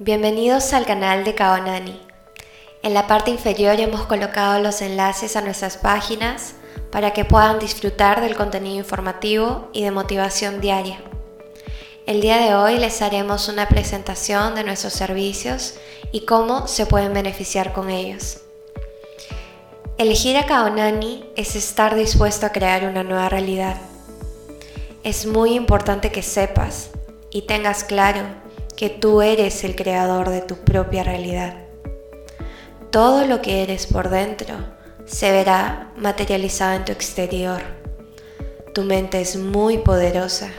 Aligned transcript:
Bienvenidos 0.00 0.74
al 0.74 0.86
canal 0.86 1.24
de 1.24 1.34
Kaonani. 1.34 2.00
En 2.84 2.94
la 2.94 3.08
parte 3.08 3.32
inferior 3.32 3.80
hemos 3.80 4.02
colocado 4.02 4.62
los 4.62 4.80
enlaces 4.80 5.34
a 5.34 5.40
nuestras 5.40 5.76
páginas 5.76 6.54
para 6.92 7.12
que 7.12 7.24
puedan 7.24 7.58
disfrutar 7.58 8.20
del 8.20 8.36
contenido 8.36 8.76
informativo 8.76 9.68
y 9.72 9.82
de 9.82 9.90
motivación 9.90 10.60
diaria. 10.60 11.00
El 12.06 12.20
día 12.20 12.36
de 12.36 12.54
hoy 12.54 12.78
les 12.78 13.02
haremos 13.02 13.48
una 13.48 13.68
presentación 13.68 14.54
de 14.54 14.62
nuestros 14.62 14.92
servicios 14.92 15.74
y 16.12 16.20
cómo 16.26 16.68
se 16.68 16.86
pueden 16.86 17.12
beneficiar 17.12 17.72
con 17.72 17.90
ellos. 17.90 18.42
Elegir 19.98 20.36
a 20.36 20.46
Kaonani 20.46 21.28
es 21.34 21.56
estar 21.56 21.96
dispuesto 21.96 22.46
a 22.46 22.52
crear 22.52 22.84
una 22.84 23.02
nueva 23.02 23.28
realidad. 23.30 23.78
Es 25.02 25.26
muy 25.26 25.54
importante 25.54 26.12
que 26.12 26.22
sepas 26.22 26.90
y 27.32 27.42
tengas 27.42 27.82
claro 27.82 28.47
que 28.78 28.90
tú 28.90 29.22
eres 29.22 29.64
el 29.64 29.74
creador 29.74 30.30
de 30.30 30.40
tu 30.40 30.54
propia 30.54 31.02
realidad. 31.02 31.52
Todo 32.92 33.26
lo 33.26 33.42
que 33.42 33.64
eres 33.64 33.88
por 33.88 34.08
dentro 34.08 34.54
se 35.04 35.32
verá 35.32 35.90
materializado 35.96 36.76
en 36.76 36.84
tu 36.84 36.92
exterior. 36.92 37.60
Tu 38.74 38.84
mente 38.84 39.20
es 39.20 39.34
muy 39.34 39.78
poderosa 39.78 40.50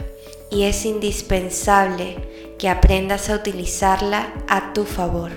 y 0.51 0.63
es 0.63 0.83
indispensable 0.83 2.57
que 2.59 2.67
aprendas 2.67 3.29
a 3.29 3.35
utilizarla 3.35 4.33
a 4.49 4.73
tu 4.73 4.83
favor. 4.83 5.31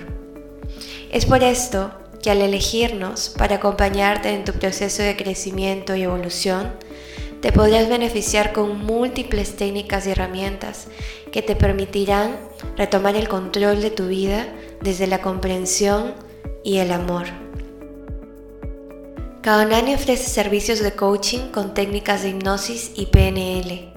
Es 1.09 1.25
por 1.25 1.41
esto 1.41 1.93
que 2.21 2.31
al 2.31 2.41
elegirnos 2.41 3.29
para 3.29 3.55
acompañarte 3.55 4.31
en 4.31 4.43
tu 4.43 4.51
proceso 4.51 5.03
de 5.03 5.15
crecimiento 5.15 5.95
y 5.95 6.03
evolución, 6.03 6.73
te 7.43 7.51
podrás 7.51 7.89
beneficiar 7.89 8.53
con 8.53 8.85
múltiples 8.85 9.57
técnicas 9.57 10.07
y 10.07 10.11
herramientas 10.11 10.87
que 11.29 11.41
te 11.41 11.57
permitirán 11.57 12.37
retomar 12.77 13.17
el 13.17 13.27
control 13.27 13.81
de 13.81 13.91
tu 13.91 14.07
vida 14.07 14.47
desde 14.79 15.07
la 15.07 15.21
comprensión 15.21 16.13
y 16.63 16.77
el 16.77 16.93
amor. 16.93 17.25
Kaonani 19.41 19.93
ofrece 19.93 20.29
servicios 20.29 20.79
de 20.79 20.93
coaching 20.93 21.51
con 21.51 21.73
técnicas 21.73 22.23
de 22.23 22.29
hipnosis 22.29 22.91
y 22.95 23.07
PNL. 23.07 23.91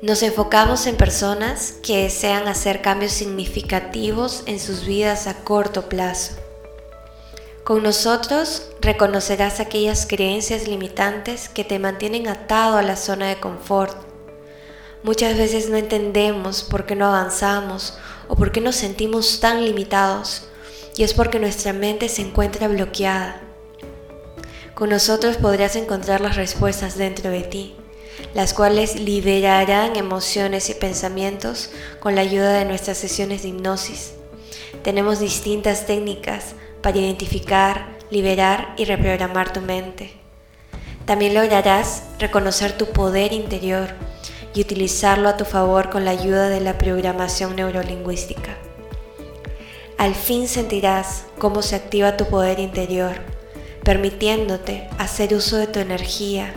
Nos 0.00 0.22
enfocamos 0.22 0.86
en 0.86 0.96
personas 0.96 1.72
que 1.82 2.04
desean 2.04 2.48
hacer 2.48 2.80
cambios 2.80 3.12
significativos 3.12 4.44
en 4.46 4.60
sus 4.60 4.86
vidas 4.86 5.26
a 5.26 5.44
corto 5.44 5.90
plazo 5.90 6.36
con 7.68 7.82
nosotros 7.82 8.62
reconocerás 8.80 9.60
aquellas 9.60 10.06
creencias 10.06 10.66
limitantes 10.66 11.50
que 11.50 11.64
te 11.64 11.78
mantienen 11.78 12.26
atado 12.26 12.78
a 12.78 12.82
la 12.82 12.96
zona 12.96 13.28
de 13.28 13.38
confort. 13.40 13.94
Muchas 15.02 15.36
veces 15.36 15.68
no 15.68 15.76
entendemos 15.76 16.62
por 16.62 16.86
qué 16.86 16.96
no 16.96 17.04
avanzamos 17.08 17.98
o 18.26 18.36
por 18.36 18.52
qué 18.52 18.62
nos 18.62 18.74
sentimos 18.74 19.40
tan 19.40 19.66
limitados 19.66 20.48
y 20.96 21.02
es 21.02 21.12
porque 21.12 21.38
nuestra 21.38 21.74
mente 21.74 22.08
se 22.08 22.22
encuentra 22.22 22.68
bloqueada. 22.68 23.42
Con 24.74 24.88
nosotros 24.88 25.36
podrás 25.36 25.76
encontrar 25.76 26.22
las 26.22 26.36
respuestas 26.36 26.96
dentro 26.96 27.28
de 27.28 27.42
ti, 27.42 27.76
las 28.32 28.54
cuales 28.54 28.98
liberarán 28.98 29.94
emociones 29.96 30.70
y 30.70 30.74
pensamientos 30.74 31.68
con 32.00 32.14
la 32.14 32.22
ayuda 32.22 32.54
de 32.54 32.64
nuestras 32.64 32.96
sesiones 32.96 33.42
de 33.42 33.48
hipnosis. 33.48 34.12
Tenemos 34.82 35.20
distintas 35.20 35.84
técnicas 35.84 36.54
para 36.82 36.98
identificar, 36.98 37.98
liberar 38.10 38.74
y 38.76 38.84
reprogramar 38.84 39.52
tu 39.52 39.60
mente. 39.60 40.12
También 41.04 41.34
lograrás 41.34 42.04
reconocer 42.18 42.72
tu 42.72 42.86
poder 42.86 43.32
interior 43.32 43.88
y 44.54 44.60
utilizarlo 44.60 45.28
a 45.28 45.36
tu 45.36 45.44
favor 45.44 45.90
con 45.90 46.04
la 46.04 46.10
ayuda 46.10 46.48
de 46.48 46.60
la 46.60 46.78
programación 46.78 47.56
neurolingüística. 47.56 48.56
Al 49.96 50.14
fin 50.14 50.48
sentirás 50.48 51.24
cómo 51.38 51.62
se 51.62 51.76
activa 51.76 52.16
tu 52.16 52.26
poder 52.26 52.60
interior, 52.60 53.16
permitiéndote 53.84 54.88
hacer 54.98 55.34
uso 55.34 55.56
de 55.56 55.66
tu 55.66 55.80
energía 55.80 56.52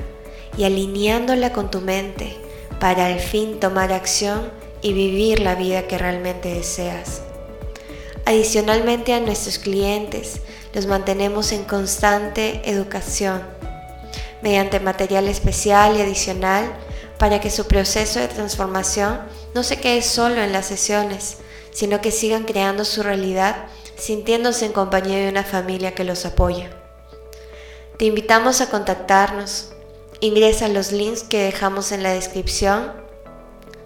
y 0.57 0.65
alineándola 0.65 1.53
con 1.53 1.71
tu 1.71 1.81
mente 1.81 2.35
para 2.79 3.07
al 3.07 3.19
fin 3.19 3.59
tomar 3.59 3.93
acción 3.93 4.51
y 4.81 4.93
vivir 4.93 5.39
la 5.39 5.55
vida 5.55 5.87
que 5.87 5.97
realmente 5.97 6.53
deseas. 6.53 7.21
Adicionalmente 8.25 9.13
a 9.13 9.19
nuestros 9.19 9.57
clientes 9.57 10.41
los 10.73 10.85
mantenemos 10.85 11.51
en 11.51 11.63
constante 11.63 12.61
educación 12.69 13.41
mediante 14.41 14.79
material 14.79 15.27
especial 15.27 15.97
y 15.97 16.01
adicional 16.01 16.71
para 17.17 17.39
que 17.39 17.51
su 17.51 17.67
proceso 17.67 18.19
de 18.19 18.27
transformación 18.27 19.21
no 19.53 19.63
se 19.63 19.77
quede 19.77 20.01
solo 20.01 20.41
en 20.41 20.51
las 20.51 20.65
sesiones, 20.65 21.37
sino 21.71 22.01
que 22.01 22.11
sigan 22.11 22.43
creando 22.43 22.85
su 22.85 23.03
realidad 23.03 23.67
sintiéndose 23.95 24.65
en 24.65 24.73
compañía 24.73 25.19
de 25.19 25.29
una 25.29 25.43
familia 25.43 25.93
que 25.93 26.03
los 26.03 26.25
apoya. 26.25 26.71
Te 27.97 28.05
invitamos 28.05 28.61
a 28.61 28.69
contactarnos. 28.69 29.73
Ingresa 30.21 30.67
los 30.67 30.91
links 30.91 31.23
que 31.23 31.43
dejamos 31.43 31.91
en 31.91 32.01
la 32.01 32.13
descripción 32.13 32.91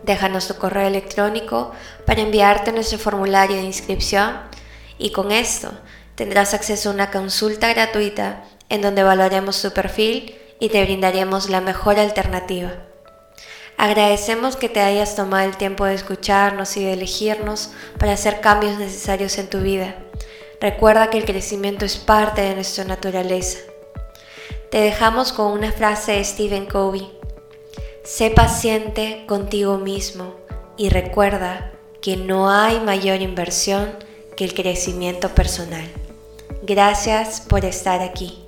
Déjanos 0.06 0.48
tu 0.48 0.56
correo 0.56 0.86
electrónico 0.86 1.72
para 2.06 2.22
enviarte 2.22 2.72
nuestro 2.72 3.00
formulario 3.00 3.58
de 3.58 3.64
inscripción 3.64 4.40
y 5.00 5.12
con 5.12 5.32
esto 5.32 5.72
tendrás 6.14 6.54
acceso 6.54 6.90
a 6.90 6.94
una 6.94 7.10
consulta 7.10 7.74
gratuita 7.74 8.44
en 8.70 8.84
donde 8.84 9.02
evaluaremos 9.02 9.60
tu 9.60 9.72
perfil 9.72 10.36
y 10.60 10.70
te 10.70 10.84
brindaremos 10.84 11.50
la 11.50 11.60
mejor 11.60 12.00
alternativa. 12.00 12.72
Agradecemos 13.78 14.56
que 14.56 14.70
te 14.70 14.80
hayas 14.80 15.16
tomado 15.16 15.44
el 15.44 15.58
tiempo 15.58 15.86
de 15.86 15.96
escucharnos 15.96 16.78
y 16.78 16.86
de 16.86 16.94
elegirnos 16.94 17.72
para 17.98 18.14
hacer 18.14 18.42
cambios 18.42 18.78
necesarios 18.78 19.40
en 19.40 19.50
tu 19.50 19.60
vida. 19.62 19.96
Recuerda 20.62 21.10
que 21.10 21.18
el 21.18 21.26
crecimiento 21.26 21.84
es 21.84 21.98
parte 21.98 22.42
de 22.42 22.54
nuestra 22.54 22.86
naturaleza. 22.86 23.58
Te 24.70 24.80
dejamos 24.82 25.34
con 25.34 25.52
una 25.52 25.72
frase 25.72 26.14
de 26.14 26.24
Stephen 26.24 26.68
Covey. 26.68 27.12
Sé 28.06 28.30
paciente 28.30 29.24
contigo 29.26 29.80
mismo 29.80 30.36
y 30.78 30.90
recuerda 30.90 31.72
que 32.04 32.16
no 32.18 32.52
hay 32.52 32.80
mayor 32.80 33.22
inversión 33.22 33.90
que 34.38 34.46
el 34.46 34.54
crecimiento 34.54 35.30
personal. 35.30 35.92
Gracias 36.62 37.42
por 37.42 37.66
estar 37.66 38.02
aquí. 38.02 38.44